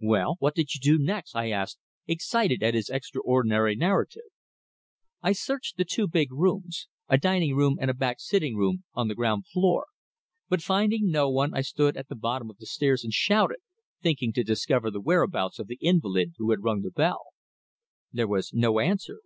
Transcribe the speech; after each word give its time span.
"Well, 0.00 0.36
what 0.38 0.54
did 0.54 0.72
you 0.76 0.80
do 0.80 0.96
next?" 0.96 1.34
I 1.34 1.50
asked, 1.50 1.78
excited 2.06 2.62
at 2.62 2.74
his 2.74 2.88
extraordinary 2.88 3.74
narrative. 3.74 4.22
"I 5.20 5.32
searched 5.32 5.76
the 5.76 5.84
two 5.84 6.06
big 6.06 6.30
rooms 6.30 6.86
a 7.08 7.18
dining 7.18 7.56
room 7.56 7.78
and 7.80 7.90
a 7.90 7.94
back 7.94 8.20
sitting 8.20 8.54
room 8.56 8.84
on 8.94 9.08
the 9.08 9.16
ground 9.16 9.46
floor, 9.48 9.86
but 10.48 10.62
finding 10.62 11.10
no 11.10 11.28
one, 11.28 11.52
I 11.52 11.62
stood 11.62 11.96
at 11.96 12.06
the 12.08 12.14
bottom 12.14 12.48
of 12.48 12.58
the 12.58 12.66
stairs 12.66 13.02
and 13.02 13.12
shouted, 13.12 13.58
thinking 14.00 14.32
to 14.34 14.44
discover 14.44 14.88
the 14.88 15.00
whereabouts 15.00 15.58
of 15.58 15.66
the 15.66 15.78
invalid 15.80 16.34
who 16.36 16.52
had 16.52 16.62
rung 16.62 16.82
the 16.82 16.92
bell. 16.92 17.22
There 18.12 18.28
was 18.28 18.52
no 18.54 18.78
answer. 18.78 19.18